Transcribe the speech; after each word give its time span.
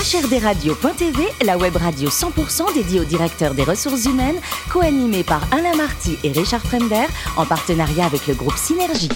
HRDRadio.tv, 0.00 1.28
la 1.44 1.58
web 1.58 1.76
radio 1.76 2.08
100% 2.08 2.72
dédiée 2.72 3.00
aux 3.00 3.04
directeurs 3.04 3.52
des 3.52 3.64
ressources 3.64 4.06
humaines, 4.06 4.40
co-animée 4.70 5.24
par 5.24 5.42
Alain 5.52 5.76
Marty 5.76 6.16
et 6.24 6.32
Richard 6.32 6.62
Fremder, 6.62 7.04
en 7.36 7.44
partenariat 7.44 8.06
avec 8.06 8.26
le 8.26 8.32
groupe 8.32 8.56
Synergie. 8.56 9.10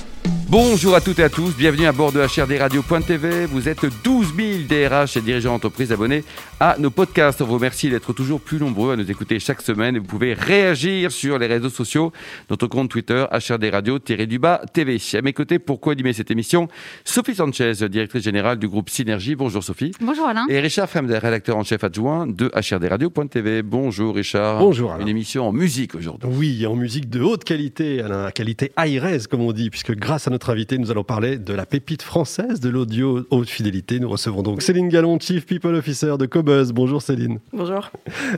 Bonjour 0.56 0.94
à 0.94 1.00
toutes 1.00 1.18
et 1.18 1.24
à 1.24 1.28
tous, 1.28 1.56
bienvenue 1.56 1.86
à 1.86 1.90
bord 1.90 2.12
de 2.12 2.20
HRDRadio.tv. 2.20 3.46
Vous 3.46 3.68
êtes 3.68 3.86
12 4.04 4.34
000 4.36 4.48
DRH 4.68 5.16
et 5.16 5.20
dirigeants 5.20 5.54
d'entreprise 5.54 5.90
abonnés 5.90 6.22
à 6.60 6.76
nos 6.78 6.90
podcasts. 6.90 7.42
On 7.42 7.46
vous 7.46 7.54
remercie 7.54 7.90
d'être 7.90 8.12
toujours 8.12 8.40
plus 8.40 8.58
nombreux 8.58 8.92
à 8.92 8.96
nous 8.96 9.10
écouter 9.10 9.40
chaque 9.40 9.62
semaine 9.62 9.96
et 9.96 9.98
vous 9.98 10.04
pouvez 10.04 10.32
réagir 10.32 11.10
sur 11.10 11.40
les 11.40 11.48
réseaux 11.48 11.70
sociaux, 11.70 12.12
notre 12.50 12.68
compte 12.68 12.88
Twitter 12.88 13.24
HRDRadio-du-bas 13.32 14.60
TV. 14.72 14.98
À 15.14 15.22
mes 15.22 15.32
côtés, 15.32 15.58
pour 15.58 15.80
co-animer 15.80 16.12
cette 16.12 16.30
émission, 16.30 16.68
Sophie 17.04 17.34
Sanchez, 17.34 17.72
directrice 17.88 18.22
générale 18.22 18.60
du 18.60 18.68
groupe 18.68 18.90
Synergie. 18.90 19.34
Bonjour 19.34 19.64
Sophie. 19.64 19.90
Bonjour 20.00 20.28
Alain. 20.28 20.46
Et 20.48 20.60
Richard 20.60 20.88
Fremder, 20.88 21.18
rédacteur 21.18 21.56
en 21.56 21.64
chef 21.64 21.82
adjoint 21.82 22.28
de 22.28 22.52
HRDRadio.tv. 22.54 23.62
Bonjour 23.62 24.14
Richard. 24.14 24.60
Bonjour 24.60 24.92
Alain. 24.92 25.02
Une 25.02 25.08
émission 25.08 25.48
en 25.48 25.52
musique 25.52 25.96
aujourd'hui. 25.96 26.28
Oui, 26.32 26.64
en 26.64 26.76
musique 26.76 27.10
de 27.10 27.20
haute 27.20 27.42
qualité, 27.42 28.00
Alain, 28.00 28.30
qualité 28.30 28.70
high-res 28.78 29.26
comme 29.28 29.40
on 29.40 29.50
dit, 29.50 29.68
puisque 29.68 29.96
grâce 29.96 30.28
à 30.28 30.30
notre 30.30 30.43
invité, 30.50 30.78
nous 30.78 30.90
allons 30.90 31.04
parler 31.04 31.38
de 31.38 31.52
la 31.52 31.66
pépite 31.66 32.02
française 32.02 32.60
de 32.60 32.68
l'audio 32.68 33.26
haute 33.30 33.48
fidélité. 33.48 34.00
Nous 34.00 34.08
recevons 34.08 34.42
donc 34.42 34.62
Céline 34.62 34.88
Gallon, 34.88 35.18
Chief 35.20 35.46
People 35.46 35.74
Officer 35.74 36.16
de 36.18 36.26
Cobuzz. 36.26 36.72
Bonjour 36.72 37.02
Céline. 37.02 37.38
Bonjour. 37.52 37.90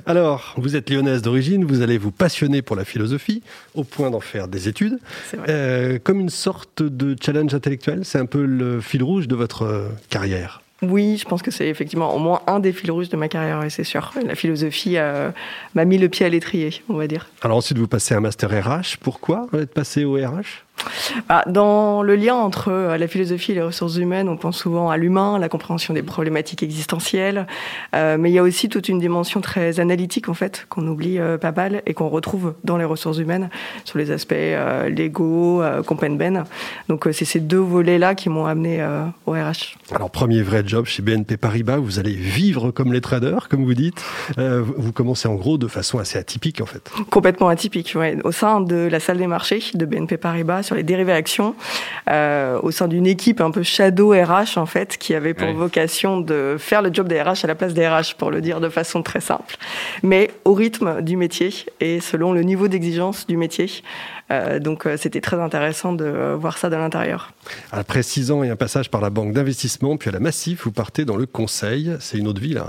Alors, 0.06 0.54
vous 0.56 0.76
êtes 0.76 0.90
lyonnaise 0.90 1.22
d'origine, 1.22 1.64
vous 1.64 1.82
allez 1.82 1.98
vous 1.98 2.10
passionner 2.10 2.62
pour 2.62 2.76
la 2.76 2.84
philosophie, 2.84 3.42
au 3.74 3.84
point 3.84 4.10
d'en 4.10 4.20
faire 4.20 4.48
des 4.48 4.68
études. 4.68 4.98
C'est 5.30 5.36
vrai. 5.36 5.46
Euh, 5.48 5.98
comme 6.02 6.20
une 6.20 6.30
sorte 6.30 6.82
de 6.82 7.16
challenge 7.20 7.54
intellectuel, 7.54 8.04
c'est 8.04 8.18
un 8.18 8.26
peu 8.26 8.44
le 8.44 8.80
fil 8.80 9.02
rouge 9.02 9.28
de 9.28 9.34
votre 9.34 9.62
euh, 9.62 9.88
carrière. 10.10 10.62
Oui, 10.82 11.16
je 11.16 11.24
pense 11.24 11.42
que 11.42 11.50
c'est 11.50 11.68
effectivement 11.68 12.14
au 12.14 12.18
moins 12.18 12.42
un 12.46 12.60
des 12.60 12.72
fils 12.72 12.90
rouges 12.90 13.08
de 13.08 13.16
ma 13.16 13.28
carrière, 13.28 13.64
et 13.64 13.70
c'est 13.70 13.84
sûr. 13.84 14.12
La 14.26 14.34
philosophie 14.34 14.98
euh, 14.98 15.30
m'a 15.74 15.86
mis 15.86 15.96
le 15.96 16.08
pied 16.08 16.26
à 16.26 16.28
l'étrier, 16.28 16.82
on 16.88 16.94
va 16.94 17.06
dire. 17.06 17.28
Alors 17.40 17.56
ensuite, 17.56 17.78
vous 17.78 17.88
passez 17.88 18.14
un 18.14 18.20
master 18.20 18.50
RH. 18.50 18.98
Pourquoi 19.00 19.46
être 19.54 19.72
passé 19.72 20.04
au 20.04 20.14
RH 20.14 20.65
dans 21.46 22.02
le 22.02 22.16
lien 22.16 22.34
entre 22.34 22.68
euh, 22.70 22.96
la 22.98 23.08
philosophie 23.08 23.52
et 23.52 23.54
les 23.56 23.62
ressources 23.62 23.96
humaines, 23.96 24.28
on 24.28 24.36
pense 24.36 24.56
souvent 24.58 24.90
à 24.90 24.96
l'humain, 24.96 25.38
la 25.38 25.48
compréhension 25.48 25.94
des 25.94 26.02
problématiques 26.02 26.62
existentielles, 26.62 27.46
euh, 27.94 28.16
mais 28.18 28.30
il 28.30 28.34
y 28.34 28.38
a 28.38 28.42
aussi 28.42 28.68
toute 28.68 28.88
une 28.88 28.98
dimension 28.98 29.40
très 29.40 29.80
analytique 29.80 30.28
en 30.28 30.34
fait 30.34 30.66
qu'on 30.68 30.86
oublie 30.86 31.18
euh, 31.18 31.38
pas 31.38 31.52
mal 31.52 31.82
et 31.86 31.94
qu'on 31.94 32.08
retrouve 32.08 32.54
dans 32.64 32.76
les 32.76 32.84
ressources 32.84 33.18
humaines 33.18 33.50
sur 33.84 33.98
les 33.98 34.10
aspects 34.10 34.32
euh, 34.34 34.88
légaux, 34.88 35.62
ben. 36.18 36.44
Donc 36.88 37.08
c'est 37.12 37.24
ces 37.24 37.40
deux 37.40 37.58
volets-là 37.58 38.14
qui 38.14 38.28
m'ont 38.28 38.46
amené 38.46 38.84
au 39.26 39.32
RH. 39.32 39.76
Alors, 39.94 40.10
premier 40.10 40.42
vrai 40.42 40.62
job 40.66 40.86
chez 40.86 41.02
BNP 41.02 41.36
Paribas, 41.36 41.78
vous 41.78 41.98
allez 41.98 42.12
vivre 42.14 42.70
comme 42.70 42.92
les 42.92 43.00
traders, 43.00 43.48
comme 43.48 43.64
vous 43.64 43.74
dites. 43.74 44.02
Vous- 44.36 44.74
vous 44.76 44.92
commencez 44.92 45.28
en 45.28 45.34
gros 45.34 45.58
de 45.58 45.66
façon 45.66 45.98
assez 45.98 46.18
atypique, 46.18 46.60
en 46.60 46.66
fait. 46.66 46.90
Complètement 47.10 47.48
atypique, 47.48 47.92
ouais. 47.96 48.18
Au 48.24 48.32
sein 48.32 48.60
de 48.60 48.88
la 48.90 49.00
salle 49.00 49.18
des 49.18 49.26
marchés 49.26 49.62
de 49.74 49.84
BNP 49.86 50.16
Paribas 50.16 50.62
sur 50.62 50.74
les 50.74 50.82
dérivés 50.96 51.12
actions, 51.12 51.54
euh, 52.10 52.58
au 52.62 52.70
sein 52.70 52.88
d'une 52.88 53.06
équipe 53.06 53.40
un 53.40 53.50
peu 53.50 53.62
shadow 53.62 54.10
RH 54.10 54.56
en 54.56 54.66
fait, 54.66 54.96
qui 54.96 55.14
avait 55.14 55.34
pour 55.34 55.46
Ouais. 55.48 55.52
vocation 55.54 56.20
de 56.20 56.56
faire 56.58 56.82
le 56.82 56.90
job 56.92 57.08
des 57.08 57.20
RH 57.20 57.44
à 57.44 57.46
la 57.48 57.54
place 57.54 57.74
des 57.74 57.86
RH, 57.86 58.14
pour 58.18 58.30
le 58.30 58.40
dire 58.40 58.60
de 58.60 58.68
façon 58.68 59.02
très 59.02 59.20
simple, 59.20 59.56
mais 60.02 60.30
au 60.44 60.54
rythme 60.54 61.02
du 61.02 61.16
métier 61.16 61.50
et 61.80 62.00
selon 62.00 62.32
le 62.32 62.42
niveau 62.42 62.68
d'exigence 62.68 63.26
du 63.26 63.36
métier. 63.36 63.70
Euh, 64.32 64.58
donc 64.58 64.86
euh, 64.86 64.96
c'était 64.96 65.20
très 65.20 65.38
intéressant 65.40 65.92
de 65.92 66.04
euh, 66.04 66.36
voir 66.36 66.58
ça 66.58 66.68
de 66.68 66.74
l'intérieur. 66.76 67.32
Après 67.70 68.02
six 68.02 68.30
ans 68.32 68.42
et 68.42 68.50
un 68.50 68.56
passage 68.56 68.90
par 68.90 69.00
la 69.00 69.10
banque 69.10 69.32
d'investissement, 69.32 69.96
puis 69.96 70.08
à 70.08 70.12
la 70.12 70.18
Massif, 70.20 70.64
vous 70.64 70.72
partez 70.72 71.04
dans 71.04 71.16
le 71.16 71.26
conseil. 71.26 71.92
C'est 72.00 72.18
une 72.18 72.26
autre 72.26 72.40
vie, 72.40 72.54
là. 72.54 72.68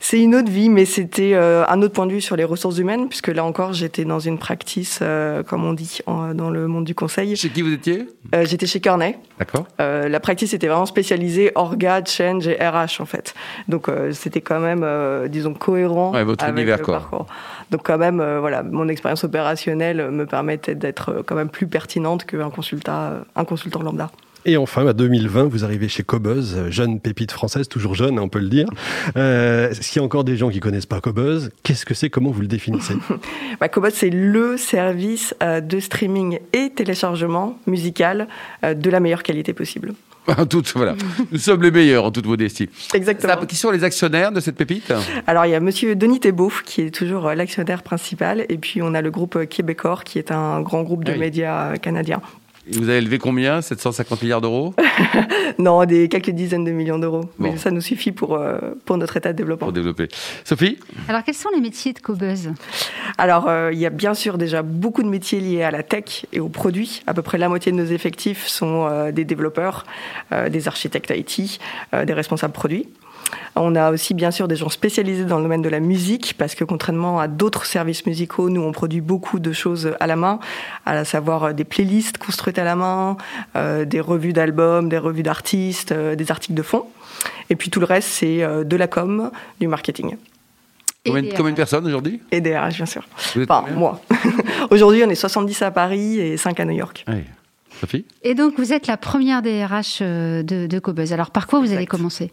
C'est 0.00 0.20
une 0.20 0.34
autre 0.34 0.50
vie, 0.50 0.68
mais 0.68 0.84
c'était 0.84 1.32
euh, 1.34 1.64
un 1.68 1.80
autre 1.80 1.92
point 1.94 2.06
de 2.06 2.12
vue 2.12 2.20
sur 2.20 2.34
les 2.34 2.42
ressources 2.44 2.78
humaines, 2.78 3.08
puisque 3.08 3.28
là 3.28 3.44
encore 3.44 3.72
j'étais 3.72 4.04
dans 4.04 4.18
une 4.18 4.36
practice, 4.38 4.98
euh, 5.00 5.42
comme 5.44 5.64
on 5.64 5.72
dit, 5.74 6.00
en- 6.06 6.34
dans 6.34 6.50
le 6.50 6.66
monde 6.66 6.84
du 6.84 6.94
conseil. 6.94 7.36
Chez 7.36 7.50
qui 7.50 7.62
vous 7.62 7.72
étiez? 7.72 8.08
Euh, 8.34 8.44
j'étais 8.44 8.66
chez 8.66 8.80
Cornet. 8.80 9.18
D'accord. 9.38 9.66
La 9.78 10.20
practice 10.20 10.54
était 10.54 10.66
vraiment 10.68 10.86
spécialisée 10.86 11.52
orga, 11.54 12.02
change 12.04 12.46
et 12.48 12.54
RH 12.56 13.00
en 13.00 13.04
fait. 13.06 13.34
Donc 13.68 13.88
c'était 14.12 14.40
quand 14.40 14.60
même, 14.60 14.84
disons, 15.28 15.54
cohérent 15.54 16.12
Ouais, 16.12 16.24
votre 16.24 16.44
avec 16.44 16.56
univers, 16.56 16.78
le 16.78 16.84
quoi. 16.84 16.98
parcours. 17.00 17.26
Donc 17.70 17.82
quand 17.84 17.98
même, 17.98 18.16
voilà, 18.40 18.62
mon 18.62 18.88
expérience 18.88 19.24
opérationnelle 19.24 20.10
me 20.10 20.26
permettait 20.26 20.74
d'être 20.74 21.22
quand 21.26 21.34
même 21.34 21.48
plus 21.48 21.66
pertinente 21.66 22.24
qu'un 22.24 22.50
consultant, 22.50 23.12
un 23.34 23.44
consultant 23.44 23.82
lambda. 23.82 24.10
Et 24.44 24.56
enfin, 24.56 24.86
à 24.86 24.92
2020, 24.92 25.44
vous 25.44 25.64
arrivez 25.64 25.88
chez 25.88 26.02
Cobuzz, 26.02 26.68
jeune 26.68 27.00
pépite 27.00 27.30
française, 27.30 27.68
toujours 27.68 27.94
jeune, 27.94 28.18
hein, 28.18 28.22
on 28.22 28.28
peut 28.28 28.40
le 28.40 28.48
dire. 28.48 28.66
Euh, 29.16 29.72
qu'il 29.72 30.00
y 30.00 30.02
a 30.02 30.04
encore 30.04 30.24
des 30.24 30.36
gens 30.36 30.48
qui 30.50 30.58
connaissent 30.60 30.86
pas 30.86 31.00
Cobuzz 31.00 31.50
Qu'est-ce 31.62 31.84
que 31.86 31.94
c'est 31.94 32.10
Comment 32.10 32.30
vous 32.30 32.40
le 32.40 32.46
définissez? 32.48 32.94
Bah, 33.60 33.68
Cobot, 33.68 33.90
c'est 33.90 34.10
le 34.10 34.56
service 34.56 35.34
euh, 35.42 35.60
de 35.60 35.78
streaming 35.78 36.40
et 36.52 36.70
téléchargement 36.70 37.56
musical 37.66 38.26
euh, 38.64 38.74
de 38.74 38.90
la 38.90 38.98
meilleure 38.98 39.22
qualité 39.22 39.52
possible. 39.52 39.94
En 40.26 40.46
toute- 40.46 40.72
voilà. 40.76 40.94
Nous 41.32 41.38
sommes 41.38 41.62
les 41.62 41.72
meilleurs 41.72 42.04
en 42.04 42.10
toute 42.12 42.26
modestie. 42.26 42.68
Exactement. 42.94 43.40
Ça, 43.40 43.46
qui 43.46 43.56
sont 43.56 43.70
les 43.72 43.82
actionnaires 43.82 44.30
de 44.30 44.38
cette 44.40 44.56
pépite? 44.56 44.92
Alors, 45.26 45.46
il 45.46 45.50
y 45.50 45.54
a 45.54 45.60
monsieur 45.60 45.96
Denis 45.96 46.20
Thébault, 46.20 46.52
qui 46.64 46.82
est 46.82 46.90
toujours 46.94 47.26
euh, 47.26 47.34
l'actionnaire 47.34 47.82
principal, 47.82 48.46
et 48.48 48.56
puis 48.56 48.82
on 48.82 48.94
a 48.94 49.02
le 49.02 49.10
groupe 49.10 49.46
Québecor, 49.46 50.04
qui 50.04 50.18
est 50.18 50.30
un 50.30 50.60
grand 50.60 50.82
groupe 50.82 51.02
de 51.04 51.12
oui. 51.12 51.18
médias 51.18 51.76
canadiens. 51.78 52.20
Et 52.70 52.78
Vous 52.78 52.88
avez 52.88 53.00
levé 53.00 53.18
combien? 53.18 53.60
750 53.60 54.22
milliards 54.22 54.40
d'euros? 54.40 54.74
Non, 55.58 55.84
des 55.84 56.08
quelques 56.08 56.30
dizaines 56.30 56.64
de 56.64 56.70
millions 56.70 56.98
d'euros. 56.98 57.28
Bon. 57.38 57.52
Mais 57.52 57.56
ça 57.58 57.70
nous 57.70 57.82
suffit 57.82 58.10
pour, 58.10 58.36
euh, 58.36 58.58
pour 58.86 58.96
notre 58.96 59.16
état 59.18 59.32
de 59.32 59.36
développement. 59.36 59.66
pour 59.66 59.72
développer 59.72 60.08
Sophie? 60.44 60.78
Alors 61.08 61.22
quels 61.24 61.34
sont 61.34 61.50
les 61.54 61.60
métiers 61.60 61.92
de 61.92 61.98
Cobuzz? 61.98 62.50
Alors, 63.18 63.48
euh, 63.48 63.70
il 63.70 63.78
y 63.78 63.84
a 63.84 63.90
bien 63.90 64.14
sûr 64.14 64.38
déjà 64.38 64.62
beaucoup 64.62 65.02
de 65.02 65.08
métiers 65.08 65.40
liés 65.40 65.62
à 65.62 65.70
la 65.70 65.82
tech 65.82 66.24
et 66.32 66.40
aux 66.40 66.48
produits. 66.48 67.02
À 67.06 67.12
peu 67.12 67.20
près 67.20 67.36
la 67.36 67.48
moitié 67.50 67.70
de 67.70 67.76
nos 67.76 67.84
effectifs 67.84 68.46
sont 68.46 68.86
euh, 68.90 69.12
des 69.12 69.24
développeurs, 69.24 69.84
euh, 70.32 70.48
des 70.48 70.68
architectes 70.68 71.12
IT, 71.14 71.60
euh, 71.92 72.04
des 72.06 72.14
responsables 72.14 72.54
produits. 72.54 72.88
On 73.56 73.74
a 73.74 73.90
aussi 73.90 74.14
bien 74.14 74.30
sûr 74.30 74.48
des 74.48 74.56
gens 74.56 74.68
spécialisés 74.68 75.24
dans 75.24 75.38
le 75.38 75.44
domaine 75.44 75.62
de 75.62 75.68
la 75.68 75.80
musique, 75.80 76.34
parce 76.38 76.54
que 76.54 76.64
contrairement 76.64 77.20
à 77.20 77.28
d'autres 77.28 77.66
services 77.66 78.06
musicaux, 78.06 78.50
nous 78.50 78.62
on 78.62 78.72
produit 78.72 79.00
beaucoup 79.00 79.38
de 79.38 79.52
choses 79.52 79.92
à 80.00 80.06
la 80.06 80.16
main, 80.16 80.38
à 80.86 81.04
savoir 81.04 81.44
euh, 81.44 81.52
des 81.52 81.64
playlists 81.64 82.18
construites 82.18 82.58
à 82.58 82.64
la 82.64 82.76
main, 82.76 83.16
euh, 83.56 83.84
des 83.84 84.00
revues 84.00 84.32
d'albums, 84.32 84.88
des 84.88 84.98
revues 84.98 85.22
d'artistes, 85.22 85.92
euh, 85.92 86.14
des 86.14 86.30
articles 86.30 86.54
de 86.54 86.62
fond. 86.62 86.86
Et 87.50 87.56
puis 87.56 87.70
tout 87.70 87.80
le 87.80 87.86
reste, 87.86 88.08
c'est 88.08 88.42
euh, 88.42 88.64
de 88.64 88.76
la 88.76 88.86
com, 88.86 89.30
du 89.60 89.68
marketing 89.68 90.16
combien, 91.04 91.22
Et, 91.22 91.34
combien 91.34 91.52
de 91.52 91.56
personnes 91.56 91.86
aujourd'hui? 91.86 92.20
Et 92.30 92.40
des 92.40 92.56
RH 92.56 92.76
bien 92.76 92.86
sûr. 92.86 93.06
Vous 93.34 93.42
êtes 93.42 93.50
Enfin, 93.50 93.70
moi. 93.74 94.00
Aujourd'hui, 94.70 95.02
on 95.04 95.10
est 95.10 95.14
70 95.14 95.62
à 95.62 95.70
Paris 95.70 96.18
et 96.18 96.36
5 96.36 96.60
à 96.60 96.64
New 96.64 96.72
York. 96.76 97.04
Oui. 97.08 97.22
Sophie? 97.80 98.04
Et 98.22 98.34
donc 98.34 98.54
vous 98.58 98.72
êtes 98.72 98.86
la 98.86 98.96
première 98.96 99.42
DRH 99.42 100.00
de, 100.00 100.66
de 100.66 100.78
Cobuzz. 100.78 101.12
Alors 101.12 101.30
par 101.30 101.46
quoi 101.46 101.60
vous 101.60 101.72
allez 101.72 101.86
commencer 101.86 102.30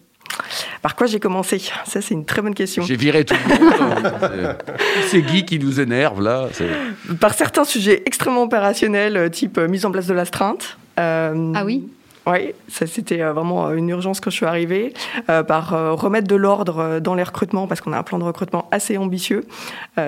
Par 0.82 0.96
quoi 0.96 1.08
j'ai 1.08 1.20
commencé? 1.20 1.60
Ça, 1.86 2.02
c'est 2.02 2.14
une 2.14 2.24
très 2.26 2.42
bonne 2.42 2.56
question. 2.56 2.84
J'ai 2.84 2.96
viré 2.96 3.26
tout 3.26 3.36
le 3.50 3.56
monde. 3.56 4.14
C'est- 4.22 4.74
C'est 5.10 5.22
Guy 5.22 5.44
qui 5.46 5.60
nous 5.60 5.80
énerve 5.80 6.22
là. 6.22 6.48
C'est- 6.54 7.16
Par 7.20 7.34
certains 7.34 7.66
sujets 7.66 8.02
extrêmement 8.06 8.44
opérationnels, 8.44 9.18
euh, 9.18 9.30
type 9.30 9.58
euh, 9.58 9.68
mise 9.68 9.86
en 9.86 9.92
place 9.92 10.08
de 10.08 10.14
l'astreinte. 10.14 10.78
Euh, 11.00 11.52
Ah 11.56 11.66
oui? 11.66 11.88
Oui, 12.30 12.54
ça 12.68 12.86
c'était 12.86 13.22
euh, 13.22 13.34
vraiment 13.34 13.68
euh, 13.68 13.74
une 13.74 13.90
urgence 13.90 14.20
quand 14.20 14.30
je 14.30 14.36
suis 14.36 14.46
arrivée. 14.46 14.94
Euh, 15.30 15.42
par 15.42 15.70
remettre 15.98 16.28
de 16.28 16.36
l'ordre 16.36 17.00
dans 17.00 17.16
les 17.16 17.24
recrutements, 17.24 17.66
parce 17.68 17.82
qu'on 17.82 17.94
a 17.94 17.98
un 17.98 18.04
plan 18.04 18.20
de 18.20 18.24
recrutement 18.24 18.68
assez 18.72 18.98
ambitieux. 18.98 19.46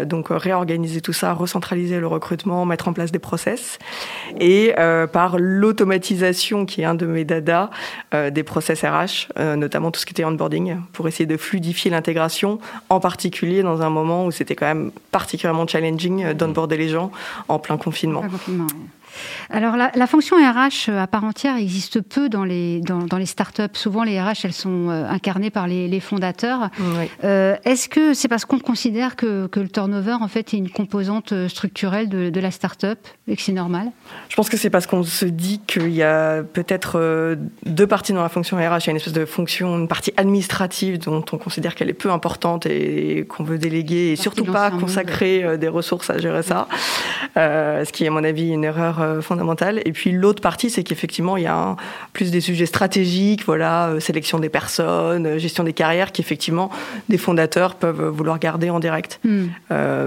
Donc 0.06 0.28
réorganiser 0.30 1.02
tout 1.02 1.14
ça, 1.14 1.34
recentraliser 1.34 2.00
le 2.00 2.08
recrutement, 2.08 2.66
mettre 2.66 2.88
en 2.88 2.94
place 2.94 3.12
des 3.12 3.20
process. 3.20 3.80
Et 4.40 4.74
par 5.12 5.38
l'automatisation, 5.38 6.66
qui 6.66 6.82
est 6.82 6.86
un 6.86 6.96
de 6.96 7.06
mes 7.06 7.26
dadas, 7.26 7.70
euh, 8.14 8.30
des 8.30 8.44
process 8.44 8.84
RH, 8.84 9.32
notamment 9.56 9.92
tout 9.92 10.00
ce 10.00 10.06
qui 10.06 10.14
était 10.14 10.26
onboarding, 10.26 10.78
pour 10.94 11.08
essayer 11.08 11.26
de 11.26 11.38
fluidifier 11.38 11.92
l'intégration, 11.92 12.60
en 12.90 13.00
particulier 13.00 13.64
dans 13.64 13.82
un 13.82 13.90
moment 13.90 14.26
où 14.26 14.32
c'était 14.32 14.56
quand 14.56 14.68
même 14.68 14.92
particulièrement 15.12 15.68
challenging 15.68 16.34
d'onboarder 16.34 16.78
les 16.78 16.90
gens 16.90 17.12
en 17.48 17.60
plein 17.60 17.78
confinement. 17.78 18.22
Confinement. 18.22 18.68
Alors 19.50 19.76
la, 19.78 19.92
la 19.96 20.08
fonction 20.08 20.36
RH 20.38 20.90
à 20.90 21.08
part 21.08 21.24
entière 21.24 21.58
existe 21.58 22.02
peu 22.02 22.30
dans 22.30 22.44
les, 22.44 22.82
dans, 22.82 23.00
dans 23.00 23.18
les 23.18 23.26
startups. 23.26 23.64
Souvent 23.74 24.04
les 24.04 24.20
RH 24.22 24.46
elles 24.46 24.54
sont 24.54 24.90
euh, 24.90 25.08
incarnées 25.10 25.50
par 25.50 25.68
les, 25.68 25.88
les 25.88 26.00
fondateurs. 26.00 26.70
Oui. 26.80 27.10
Euh, 27.24 27.56
Est-ce 27.66 27.90
que 27.90 28.14
c'est 28.14 28.28
parce 28.28 28.46
qu'on 28.46 28.60
considère 28.60 29.16
que, 29.16 29.48
que 29.48 29.60
le 29.60 29.68
turnover 29.70 30.14
en 30.22 30.28
fait 30.28 30.54
est 30.54 30.58
une 30.58 30.70
composante 30.70 31.34
euh, 31.34 31.48
structurelle 31.48 32.10
de, 32.10 32.30
de 32.30 32.40
la 32.40 32.52
startup 32.52 33.00
et 33.28 33.36
que 33.36 33.42
c'est 33.42 33.52
normal? 33.52 33.92
Je 34.30 34.36
pense 34.36 34.50
que 34.50 34.58
c'est 34.58 34.70
parce 34.70 34.88
qu'on 34.88 35.04
se 35.04 35.26
dit 35.26 35.62
qu'il 35.68 35.90
y 35.92 36.04
a 36.04 36.44
peut-être 36.44 36.94
euh, 37.00 37.36
deux 37.66 37.88
parties 37.88 38.14
dans 38.14 38.24
la 38.24 38.30
fonction 38.30 38.58
RH. 38.58 38.62
Il 38.62 38.88
y 38.88 38.90
a 38.90 38.92
une 38.92 38.98
espèce 38.98 39.14
de 39.14 39.26
fonction, 39.26 39.78
une 39.78 39.88
partie 39.88 40.14
administrative 40.18 40.98
dont 41.00 41.24
on 41.32 41.38
considère 41.38 41.76
qu'elle 41.76 41.90
est 41.90 41.94
peu 41.94 42.12
importante 42.12 42.66
et 42.66 43.26
qu'on 43.30 43.44
veut 43.44 43.58
déléguer 43.58 44.12
et 44.12 44.16
surtout 44.16 44.46
pas 44.46 44.70
monde. 44.70 44.82
consacrer 44.82 45.44
euh, 45.44 45.58
des 45.58 45.68
ressources 45.68 46.10
à 46.10 46.18
gérer 46.18 46.44
ça. 46.44 46.68
Euh, 47.38 47.86
ce 47.86 47.92
qui 47.92 48.04
est 48.04 48.08
à 48.08 48.12
mon 48.12 48.24
avis 48.24 48.50
une 48.50 48.64
erreur 48.64 49.01
euh, 49.02 49.22
fondamentale. 49.22 49.82
Et 49.86 49.92
puis 49.92 50.12
l'autre 50.12 50.42
partie, 50.42 50.70
c'est 50.70 50.84
qu'effectivement, 50.84 51.38
il 51.38 51.44
y 51.44 51.48
a 51.48 51.76
plus 52.14 52.32
des 52.32 52.42
sujets 52.42 52.66
stratégiques, 52.66 53.46
voilà, 53.46 53.90
euh, 53.90 54.00
sélection 54.00 54.40
des 54.40 54.50
personnes, 54.50 55.38
gestion 55.38 55.64
des 55.64 55.74
carrières, 55.74 56.12
qu'effectivement, 56.12 56.70
des 57.10 57.18
fondateurs 57.18 57.76
peuvent 57.76 58.08
vouloir 58.08 58.40
garder 58.40 58.70
en 58.70 58.80
direct. 58.80 59.20
Hmm. 59.24 59.48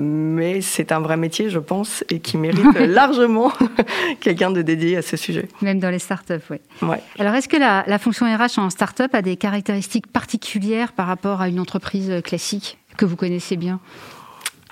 mais 0.01 0.61
c'est 0.61 0.93
un 0.93 1.01
vrai 1.01 1.17
métier, 1.17 1.51
je 1.51 1.59
pense, 1.59 2.05
et 2.11 2.21
qui 2.21 2.37
mérite 2.37 2.79
largement 2.79 3.53
quelqu'un 4.21 4.51
de 4.51 4.63
dédié 4.63 4.97
à 4.97 5.03
ce 5.03 5.17
sujet. 5.17 5.49
Même 5.61 5.79
dans 5.79 5.91
les 5.91 5.99
startups, 5.99 6.35
oui. 6.51 6.59
Ouais. 6.83 7.01
Alors, 7.19 7.35
est-ce 7.35 7.49
que 7.49 7.57
la, 7.57 7.85
la 7.87 7.99
fonction 7.99 8.27
RH 8.27 8.59
en 8.59 8.71
startup 8.71 9.15
a 9.15 9.23
des 9.23 9.37
caractéristiques 9.37 10.07
particulières 10.07 10.93
par 10.93 11.07
rapport 11.07 11.41
à 11.41 11.49
une 11.49 11.61
entreprise 11.61 12.23
classique 12.23 12.79
que 12.97 13.05
vous 13.05 13.17
connaissez 13.17 13.57
bien? 13.57 13.81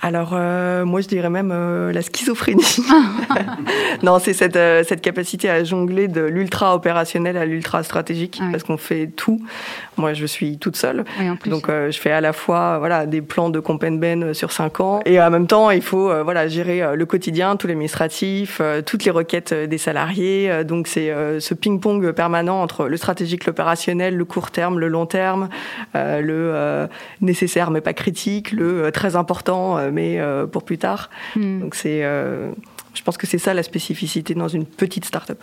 Alors, 0.05 0.31
euh, 0.33 0.83
moi, 0.83 0.99
je 0.99 1.07
dirais 1.07 1.29
même 1.29 1.51
euh, 1.53 1.93
la 1.93 2.01
schizophrénie. 2.01 2.61
non, 4.03 4.19
c'est 4.19 4.33
cette, 4.33 4.57
euh, 4.57 4.83
cette 4.85 4.99
capacité 4.99 5.49
à 5.49 5.63
jongler 5.63 6.09
de 6.09 6.19
l'ultra 6.19 6.75
opérationnel 6.75 7.37
à 7.37 7.45
l'ultra 7.45 7.83
stratégique, 7.83 8.39
ah 8.41 8.47
parce 8.51 8.63
qu'on 8.63 8.75
fait 8.75 9.07
tout. 9.07 9.39
Moi, 9.95 10.13
je 10.13 10.25
suis 10.25 10.57
toute 10.57 10.75
seule. 10.75 11.05
donc, 11.45 11.67
je 11.69 11.97
fais 11.97 12.11
à 12.11 12.19
la 12.19 12.33
fois 12.33 12.79
voilà, 12.79 13.05
des 13.05 13.21
plans 13.21 13.49
de 13.49 13.61
ben 13.97 14.33
sur 14.33 14.51
cinq 14.51 14.81
ans, 14.81 14.99
et 15.05 15.21
en 15.21 15.29
même 15.29 15.47
temps, 15.47 15.71
il 15.71 15.81
faut 15.81 16.11
voilà, 16.23 16.47
gérer 16.47 16.95
le 16.95 17.05
quotidien, 17.05 17.55
tout 17.55 17.67
l'administratif, 17.67 18.59
toutes 18.85 19.05
les 19.05 19.11
requêtes 19.11 19.53
des 19.53 19.77
salariés. 19.77 20.63
donc, 20.65 20.87
c'est 20.87 21.13
ce 21.39 21.53
ping-pong 21.53 22.11
permanent 22.11 22.61
entre 22.61 22.87
le 22.87 22.97
stratégique, 22.97 23.45
l'opérationnel, 23.45 24.17
le 24.17 24.25
court 24.25 24.51
terme, 24.51 24.79
le 24.79 24.87
long 24.87 25.05
terme, 25.05 25.47
le 25.93 26.87
nécessaire 27.21 27.69
mais 27.69 27.81
pas 27.81 27.93
critique, 27.93 28.51
le 28.51 28.91
très 28.91 29.15
important 29.15 29.77
mais 29.93 30.19
euh, 30.19 30.45
pour 30.45 30.63
plus 30.63 30.77
tard. 30.77 31.09
Hmm. 31.35 31.61
Donc 31.61 31.75
c'est, 31.75 32.03
euh, 32.03 32.51
je 32.93 33.01
pense 33.01 33.17
que 33.17 33.27
c'est 33.27 33.37
ça 33.37 33.53
la 33.53 33.63
spécificité 33.63 34.33
dans 34.33 34.47
une 34.47 34.65
petite 34.65 35.05
start-up. 35.05 35.41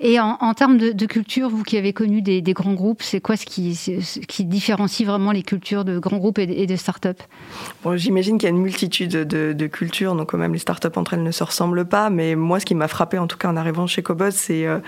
Et 0.00 0.20
en, 0.20 0.54
termes 0.54 0.76
de, 0.76 1.06
culture, 1.06 1.48
vous 1.48 1.62
qui 1.62 1.78
avez 1.78 1.92
connu 1.92 2.20
des, 2.20 2.42
grands 2.52 2.74
groupes, 2.74 3.02
c'est 3.02 3.20
quoi 3.20 3.36
ce 3.36 3.46
qui, 3.46 3.78
qui, 4.28 4.44
différencie 4.44 5.06
vraiment 5.06 5.32
les 5.32 5.42
cultures 5.42 5.84
de 5.84 5.98
grands 5.98 6.18
groupes 6.18 6.38
et 6.38 6.66
de, 6.66 6.76
start-up? 6.76 7.18
Bon, 7.82 7.96
J'imagine 7.96 8.36
qu'il 8.36 8.48
y 8.48 8.52
a 8.52 8.54
une 8.54 8.60
multitude 8.60 9.10
de, 9.10 9.66
cultures, 9.68 10.14
donc 10.14 10.30
quand 10.30 10.38
même 10.38 10.52
les 10.52 10.58
start-up 10.58 10.96
entre 10.96 11.14
elles 11.14 11.22
ne 11.22 11.30
se 11.30 11.44
ressemblent 11.44 11.86
pas, 11.86 12.10
mais 12.10 12.34
moi 12.34 12.60
ce 12.60 12.66
qui 12.66 12.74
m'a 12.74 12.88
frappé 12.88 13.18
en 13.18 13.26
tout 13.26 13.38
cas 13.38 13.48
en 13.48 13.56
arrivant 13.56 13.86
chez 13.86 14.02
Cobos, 14.02 14.32
c'est 14.32 14.66
euh, 14.66 14.78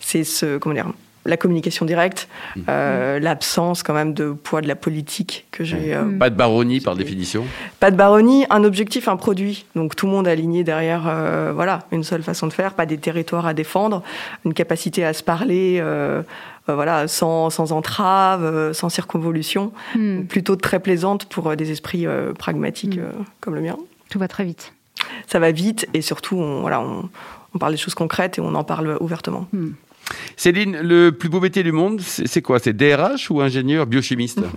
c'est 0.00 0.24
ce, 0.24 0.58
comment 0.58 0.74
dire, 0.74 0.92
la 1.26 1.36
communication 1.36 1.84
directe, 1.84 2.28
mmh. 2.56 2.60
euh, 2.68 3.18
l'absence 3.18 3.82
quand 3.82 3.94
même 3.94 4.14
de 4.14 4.32
poids 4.32 4.60
de 4.60 4.68
la 4.68 4.76
politique 4.76 5.46
que 5.50 5.64
j'ai. 5.64 5.94
Euh, 5.94 6.18
pas 6.18 6.30
de 6.30 6.36
baronnie 6.36 6.80
par 6.80 6.96
définition. 6.96 7.44
Pas 7.80 7.90
de 7.90 7.96
baronnie, 7.96 8.46
un 8.50 8.64
objectif, 8.64 9.08
un 9.08 9.16
produit. 9.16 9.66
Donc 9.74 9.96
tout 9.96 10.06
le 10.06 10.12
monde 10.12 10.28
aligné 10.28 10.64
derrière, 10.64 11.04
euh, 11.06 11.52
voilà, 11.54 11.80
une 11.92 12.04
seule 12.04 12.22
façon 12.22 12.46
de 12.46 12.52
faire, 12.52 12.74
pas 12.74 12.86
des 12.86 12.98
territoires 12.98 13.46
à 13.46 13.54
défendre, 13.54 14.02
une 14.44 14.54
capacité 14.54 15.04
à 15.04 15.12
se 15.12 15.22
parler. 15.22 15.82
voilà, 16.68 17.06
sans, 17.06 17.48
sans 17.48 17.70
entrave, 17.70 18.72
sans 18.72 18.88
circonvolution, 18.88 19.72
mmh. 19.94 20.22
plutôt 20.22 20.56
très 20.56 20.80
plaisante 20.80 21.26
pour 21.26 21.54
des 21.54 21.70
esprits 21.70 22.06
pragmatiques 22.38 22.96
mmh. 22.96 23.24
comme 23.40 23.54
le 23.54 23.60
mien. 23.60 23.76
Tout 24.10 24.18
va 24.18 24.26
très 24.26 24.44
vite. 24.44 24.72
Ça 25.28 25.38
va 25.38 25.52
vite 25.52 25.86
et 25.94 26.02
surtout, 26.02 26.36
on, 26.36 26.62
voilà, 26.62 26.80
on, 26.80 27.08
on 27.54 27.58
parle 27.58 27.72
des 27.72 27.78
choses 27.78 27.94
concrètes 27.94 28.38
et 28.38 28.40
on 28.40 28.54
en 28.54 28.64
parle 28.64 28.96
ouvertement. 29.00 29.48
Céline, 30.36 30.78
le 30.82 31.10
plus 31.10 31.28
beau 31.28 31.40
métier 31.40 31.62
du 31.62 31.72
monde, 31.72 32.00
c'est 32.00 32.42
quoi? 32.42 32.58
C'est 32.58 32.72
DRH 32.72 33.30
ou 33.30 33.40
ingénieur 33.40 33.86
biochimiste? 33.86 34.40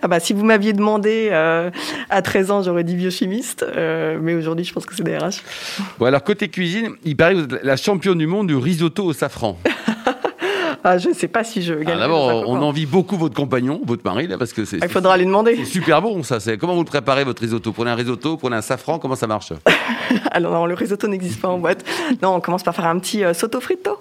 Ah 0.00 0.08
bah, 0.08 0.20
Si 0.20 0.32
vous 0.32 0.44
m'aviez 0.44 0.72
demandé 0.72 1.28
euh, 1.32 1.70
à 2.08 2.22
13 2.22 2.50
ans, 2.50 2.62
j'aurais 2.62 2.84
dit 2.84 2.94
biochimiste, 2.94 3.62
euh, 3.62 4.18
mais 4.20 4.34
aujourd'hui, 4.34 4.64
je 4.64 4.72
pense 4.72 4.86
que 4.86 4.94
c'est 4.94 5.02
DRH. 5.02 5.42
Bon, 5.98 6.06
alors, 6.06 6.22
côté 6.22 6.48
cuisine, 6.48 6.92
il 7.04 7.16
paraît 7.16 7.34
que 7.34 7.38
vous 7.38 7.44
êtes 7.44 7.62
la 7.62 7.76
championne 7.76 8.16
du 8.16 8.26
monde 8.26 8.46
du 8.46 8.56
risotto 8.56 9.04
au 9.04 9.12
safran. 9.12 9.58
Ah, 10.84 10.96
je 10.96 11.08
ne 11.08 11.14
sais 11.14 11.28
pas 11.28 11.44
si 11.44 11.60
je 11.62 11.74
gagne. 11.74 11.96
Ah, 11.96 12.00
d'abord, 12.00 12.48
on 12.48 12.62
envie 12.62 12.86
beaucoup 12.86 13.16
votre 13.16 13.34
compagnon, 13.34 13.80
votre 13.84 14.02
mari, 14.04 14.26
là, 14.26 14.38
parce 14.38 14.52
que 14.52 14.64
c'est. 14.64 14.78
Ah, 14.80 14.86
il 14.86 14.90
faudra 14.90 15.16
lui 15.16 15.26
demander. 15.26 15.56
C'est 15.56 15.64
super 15.64 16.00
bon, 16.00 16.22
ça. 16.22 16.38
Comment 16.58 16.74
vous 16.74 16.82
le 16.82 16.86
préparez, 16.86 17.24
votre 17.24 17.42
risotto? 17.42 17.72
Prenez 17.72 17.90
un 17.90 17.94
risotto, 17.94 18.36
prenez 18.36 18.56
un 18.56 18.62
safran, 18.62 18.98
comment 18.98 19.16
ça 19.16 19.26
marche? 19.26 19.52
Alors, 20.30 20.52
non, 20.52 20.66
le 20.66 20.74
risotto 20.74 21.08
n'existe 21.08 21.40
pas 21.40 21.48
en 21.48 21.58
boîte. 21.58 21.84
Non, 22.22 22.36
on 22.36 22.40
commence 22.40 22.62
par 22.62 22.74
faire 22.74 22.86
un 22.86 22.98
petit 22.98 23.24
euh, 23.24 23.34
soto 23.34 23.60
fritto, 23.60 23.90
euh, 23.90 23.97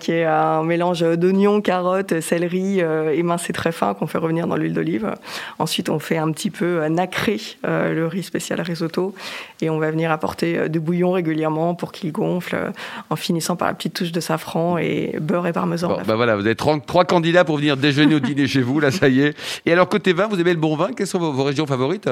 qui 0.00 0.12
est 0.12 0.24
un 0.24 0.62
mélange 0.62 1.00
d'oignons, 1.00 1.60
carottes, 1.60 2.20
céleri 2.20 2.80
euh, 2.80 3.12
émincé 3.14 3.52
très 3.52 3.72
fin 3.72 3.94
qu'on 3.94 4.06
fait 4.06 4.18
revenir 4.18 4.46
dans 4.46 4.56
l'huile 4.56 4.74
d'olive. 4.74 5.14
Ensuite, 5.58 5.88
on 5.88 5.98
fait 5.98 6.18
un 6.18 6.30
petit 6.32 6.50
peu 6.50 6.86
nacrer 6.88 7.40
le 7.64 8.06
riz 8.06 8.22
spécial 8.22 8.60
risotto 8.60 9.14
et 9.60 9.70
on 9.70 9.78
va 9.78 9.90
venir 9.90 10.10
apporter 10.10 10.68
du 10.68 10.80
bouillon 10.80 11.12
régulièrement 11.12 11.74
pour 11.74 11.92
qu'il 11.92 12.12
gonfle, 12.12 12.72
en 13.10 13.16
finissant 13.16 13.56
par 13.56 13.68
la 13.68 13.74
petite 13.74 13.94
touche 13.94 14.12
de 14.12 14.20
safran 14.20 14.78
et 14.78 15.16
beurre 15.20 15.46
et 15.46 15.52
parmesan. 15.52 15.98
Bah 16.06 16.16
voilà, 16.16 16.36
vous 16.36 16.46
avez 16.46 16.56
trois, 16.56 17.04
candidats 17.04 17.44
pour 17.44 17.56
venir 17.56 17.76
déjeuner 17.76 18.14
au 18.14 18.20
dîner 18.20 18.46
chez 18.46 18.62
vous, 18.62 18.80
là, 18.80 18.90
ça 18.90 19.08
y 19.08 19.20
est. 19.20 19.36
Et 19.66 19.72
alors, 19.72 19.88
côté 19.88 20.12
vin, 20.12 20.26
vous 20.26 20.40
aimez 20.40 20.52
le 20.52 20.60
bon 20.60 20.76
vin? 20.76 20.90
Quelles 20.96 21.06
sont 21.06 21.18
vos, 21.18 21.44
régions 21.44 21.66
favorites? 21.66 22.08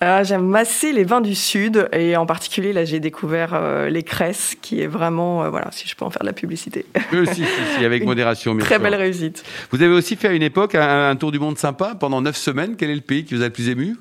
Ah, 0.00 0.22
J'aime 0.22 0.54
assez 0.54 0.92
les 0.92 1.04
vins 1.04 1.20
du 1.20 1.34
Sud, 1.34 1.88
et 1.92 2.16
en 2.16 2.26
particulier, 2.26 2.72
là, 2.72 2.84
j'ai 2.84 3.00
découvert 3.00 3.50
euh, 3.54 3.88
les 3.88 4.02
Cresses, 4.02 4.56
qui 4.60 4.80
est 4.80 4.86
vraiment, 4.86 5.44
euh, 5.44 5.50
voilà, 5.50 5.68
si 5.70 5.88
je 5.88 5.94
peux 5.94 6.04
en 6.04 6.10
faire 6.10 6.22
de 6.22 6.26
la 6.26 6.32
publicité. 6.50 6.84
Oui, 7.12 7.26
si, 7.32 7.44
si, 7.76 7.84
avec 7.84 8.04
modération, 8.04 8.54
bien 8.54 8.64
Très 8.64 8.80
belle 8.80 8.96
réussite. 8.96 9.44
Vous 9.70 9.80
avez 9.82 9.92
aussi 9.92 10.16
fait 10.16 10.28
à 10.28 10.32
une 10.32 10.42
époque 10.42 10.74
un, 10.74 11.14
tour 11.14 11.30
du 11.30 11.38
monde 11.38 11.58
sympa 11.58 11.94
pendant 11.94 12.20
neuf 12.20 12.36
semaines. 12.36 12.74
Quel 12.76 12.90
est 12.90 12.94
le 12.94 13.00
pays 13.00 13.24
qui 13.24 13.34
vous 13.34 13.42
a 13.42 13.44
le 13.44 13.52
plus 13.52 13.68
ému? 13.68 13.96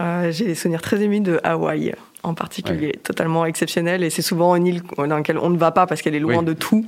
Euh, 0.00 0.32
J'ai 0.32 0.46
des 0.46 0.54
souvenirs 0.54 0.80
très 0.80 1.02
émus 1.02 1.20
de 1.20 1.38
Hawaï 1.44 1.94
en 2.26 2.34
particulier, 2.34 2.98
totalement 3.02 3.46
exceptionnel. 3.46 4.02
Et 4.02 4.10
c'est 4.10 4.22
souvent 4.22 4.56
une 4.56 4.66
île 4.66 4.82
dans 4.96 5.06
laquelle 5.06 5.38
on 5.38 5.48
ne 5.48 5.56
va 5.56 5.70
pas 5.70 5.86
parce 5.86 6.02
qu'elle 6.02 6.14
est 6.14 6.20
loin 6.20 6.42
de 6.42 6.52
tout. 6.52 6.84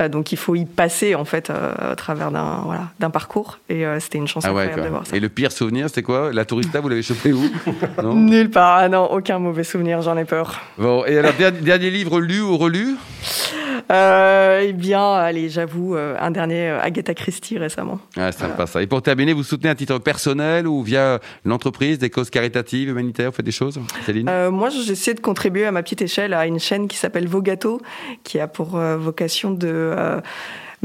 Euh, 0.00 0.08
donc 0.08 0.32
il 0.32 0.38
faut 0.38 0.54
y 0.54 0.64
passer 0.64 1.14
en 1.14 1.24
fait 1.24 1.50
euh, 1.50 1.92
à 1.92 1.96
travers 1.96 2.30
d'un 2.30 2.62
voilà, 2.64 2.90
d'un 3.00 3.10
parcours. 3.10 3.58
Et 3.68 3.84
euh, 3.84 3.98
c'était 4.00 4.18
une 4.18 4.28
chance 4.28 4.44
ah 4.44 4.48
incroyable 4.48 4.82
de 4.82 4.88
voir 4.88 5.06
ça. 5.06 5.16
Et 5.16 5.20
le 5.20 5.28
pire 5.28 5.50
souvenir, 5.50 5.88
c'était 5.88 6.02
quoi? 6.02 6.32
La 6.32 6.44
tourista, 6.44 6.80
vous 6.80 6.88
l'avez 6.88 7.02
chopé 7.02 7.32
où? 7.32 7.42
Nulle 8.14 8.50
part. 8.50 8.76
Ah 8.78 8.88
non, 8.88 9.10
aucun 9.10 9.38
mauvais 9.38 9.64
souvenir. 9.64 10.02
J'en 10.02 10.16
ai 10.16 10.24
peur. 10.24 10.60
Bon. 10.78 11.04
Et 11.04 11.18
alors 11.18 11.32
dernier 11.34 11.90
livre 11.90 12.20
lu 12.20 12.40
ou 12.40 12.56
relu? 12.56 12.94
Euh, 13.90 14.64
eh 14.64 14.72
bien, 14.72 15.14
allez, 15.14 15.48
j'avoue, 15.48 15.96
euh, 15.96 16.16
un 16.20 16.30
dernier 16.30 16.70
euh, 16.70 16.80
Agatha 16.80 17.14
Christie 17.14 17.58
récemment. 17.58 17.98
Ah, 18.16 18.32
sympa 18.32 18.66
ça. 18.66 18.82
Et 18.82 18.86
pour 18.86 19.02
terminer, 19.02 19.32
vous 19.32 19.42
soutenez 19.42 19.70
un 19.70 19.74
titre 19.74 19.98
personnel 19.98 20.66
ou 20.66 20.82
via 20.82 21.20
l'entreprise, 21.44 21.98
des 21.98 22.10
causes 22.10 22.30
caritatives, 22.30 22.88
humanitaires, 22.88 23.30
vous 23.30 23.36
faites 23.36 23.46
des 23.46 23.52
choses, 23.52 23.80
Céline? 24.04 24.30
Moi, 24.50 24.70
j'essaie 24.70 25.14
de 25.14 25.20
contribuer 25.20 25.66
à 25.66 25.72
ma 25.72 25.82
petite 25.82 26.02
échelle 26.02 26.34
à 26.34 26.46
une 26.46 26.58
chaîne 26.58 26.88
qui 26.88 26.96
s'appelle 26.96 27.28
Vogato, 27.28 27.80
qui 28.24 28.38
a 28.38 28.48
pour 28.48 28.78
vocation 28.78 29.50
de 29.50 30.20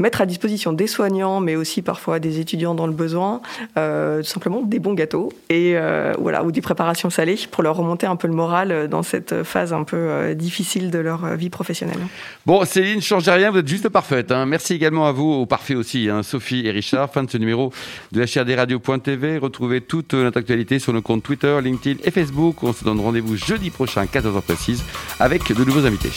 mettre 0.02 0.20
à 0.20 0.26
disposition 0.26 0.72
des 0.72 0.86
soignants, 0.86 1.40
mais 1.40 1.56
aussi 1.56 1.80
parfois 1.80 2.18
des 2.18 2.40
étudiants 2.40 2.74
dans 2.74 2.86
le 2.86 2.92
besoin, 2.92 3.40
euh, 3.78 4.22
simplement 4.22 4.60
des 4.60 4.80
bons 4.80 4.94
gâteaux 4.94 5.32
et 5.48 5.72
euh, 5.76 6.12
voilà 6.18 6.44
ou 6.44 6.50
des 6.50 6.60
préparations 6.60 7.08
salées 7.08 7.38
pour 7.50 7.62
leur 7.62 7.76
remonter 7.76 8.06
un 8.06 8.16
peu 8.16 8.26
le 8.26 8.34
moral 8.34 8.72
euh, 8.72 8.88
dans 8.88 9.02
cette 9.02 9.44
phase 9.44 9.72
un 9.72 9.84
peu 9.84 10.34
difficile 10.34 10.90
de 10.90 10.98
leur 10.98 11.36
vie 11.36 11.50
professionnelle. 11.50 12.00
Bon, 12.44 12.64
Céline, 12.64 13.00
changez 13.00 13.30
rien, 13.30 13.50
vous 13.50 13.58
êtes 13.58 13.68
juste 13.68 13.88
parfaite. 13.88 14.32
Hein. 14.32 14.44
Merci 14.44 14.74
également 14.74 15.06
à 15.06 15.12
vous, 15.12 15.30
au 15.30 15.46
parfait 15.46 15.76
aussi, 15.76 16.08
hein, 16.10 16.22
Sophie 16.22 16.66
et 16.66 16.70
Richard. 16.70 17.10
Fin 17.12 17.22
de 17.22 17.30
ce 17.30 17.38
numéro 17.38 17.72
de 18.10 18.20
la 18.20 18.56
radios.tv. 18.56 19.38
Retrouvez 19.38 19.80
toute 19.80 20.14
notre 20.14 20.38
actualité 20.38 20.80
sur 20.80 20.92
nos 20.92 21.02
comptes 21.02 21.22
Twitter, 21.22 21.56
LinkedIn 21.62 22.00
et 22.04 22.10
Facebook. 22.10 22.62
On 22.62 22.72
se 22.72 22.84
donne 22.84 23.00
rendez-vous 23.00 23.36
jeudi 23.36 23.70
prochain, 23.70 24.04
14h 24.04 24.42
précise, 24.42 24.82
avec 25.20 25.52
de 25.52 25.64
nouveaux 25.64 25.86
invités 25.86 26.10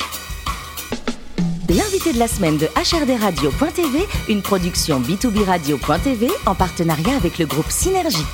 de 2.13 2.19
la 2.19 2.27
semaine 2.27 2.57
de 2.57 2.67
HRDRadio.tv, 2.67 4.05
une 4.29 4.41
production 4.41 4.99
B2B 4.99 5.43
Radio.tv 5.45 6.27
en 6.45 6.53
partenariat 6.53 7.15
avec 7.15 7.39
le 7.39 7.45
groupe 7.45 7.69
Synergie. 7.69 8.25